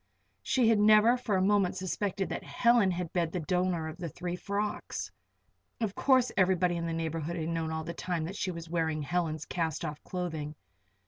She 0.41 0.67
had 0.69 0.79
never 0.79 1.15
for 1.15 1.35
a 1.37 1.43
moment 1.43 1.75
suspected 1.75 2.27
that 2.29 2.43
Helen 2.43 2.89
had 2.89 3.13
been 3.13 3.29
the 3.29 3.39
donor 3.39 3.87
of 3.87 3.97
the 3.97 4.09
three 4.09 4.35
frocks. 4.35 5.11
Of 5.79 5.93
course 5.93 6.31
everybody 6.35 6.75
in 6.75 6.87
the 6.87 6.91
neighborhood 6.91 7.35
had 7.35 7.49
known 7.49 7.71
all 7.71 7.83
the 7.83 7.93
time 7.93 8.23
that 8.25 8.35
she 8.35 8.49
was 8.49 8.67
wearing 8.67 9.03
Helen's 9.03 9.45
cast 9.45 9.85
off 9.85 10.03
clothing. 10.03 10.55